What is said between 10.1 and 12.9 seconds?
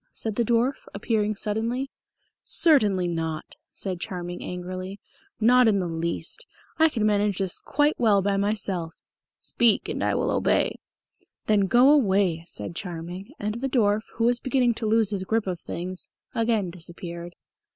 will obey." "Then go away," said